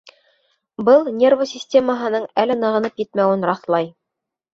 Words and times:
Был 0.85 1.03
нервы 1.17 1.45
системаһының 1.51 2.25
әле 2.45 2.55
нығынып 2.63 3.03
етмәүен 3.05 3.47
раҫлай. 3.51 3.87